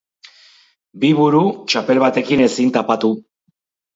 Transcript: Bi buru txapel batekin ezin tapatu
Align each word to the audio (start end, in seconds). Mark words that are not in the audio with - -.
Bi 1.03 1.11
buru 1.19 1.41
txapel 1.73 2.01
batekin 2.05 2.43
ezin 2.45 2.73
tapatu 2.79 3.13